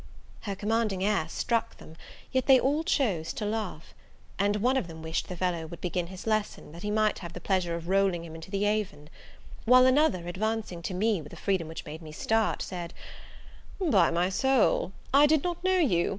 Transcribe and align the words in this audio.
Her 0.41 0.55
commanding 0.55 1.03
air 1.03 1.29
struck 1.29 1.77
them, 1.77 1.95
yet 2.31 2.47
they 2.47 2.59
all 2.59 2.83
chose 2.83 3.31
to 3.33 3.45
laugh; 3.45 3.93
and 4.39 4.55
one 4.55 4.75
of 4.75 4.87
them 4.87 5.03
wished 5.03 5.27
the 5.27 5.37
fellow 5.37 5.67
would 5.67 5.79
begin 5.79 6.07
his 6.07 6.25
lesson, 6.25 6.71
that 6.71 6.81
he 6.81 6.89
might 6.89 7.19
have 7.19 7.33
the 7.33 7.39
pleasure 7.39 7.75
of 7.75 7.87
rolling 7.87 8.25
him 8.25 8.33
into 8.33 8.49
the 8.49 8.65
Avon; 8.65 9.11
while 9.65 9.85
another, 9.85 10.27
advancing 10.27 10.81
to 10.81 10.95
me 10.95 11.21
with 11.21 11.33
a 11.33 11.35
freedom 11.35 11.67
which 11.67 11.85
made 11.85 12.01
me 12.01 12.11
start, 12.11 12.63
said, 12.63 12.95
"By 13.79 14.09
my 14.09 14.29
soul, 14.29 14.91
I 15.13 15.27
did 15.27 15.43
not 15.43 15.63
know 15.63 15.77
you! 15.77 16.09